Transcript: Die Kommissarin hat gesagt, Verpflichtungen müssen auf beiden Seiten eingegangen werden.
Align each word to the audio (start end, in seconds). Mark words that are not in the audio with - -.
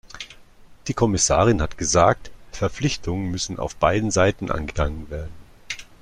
Die 0.87 0.95
Kommissarin 0.95 1.61
hat 1.61 1.77
gesagt, 1.77 2.31
Verpflichtungen 2.53 3.29
müssen 3.29 3.59
auf 3.59 3.75
beiden 3.75 4.09
Seiten 4.09 4.49
eingegangen 4.49 5.07
werden. 5.11 5.29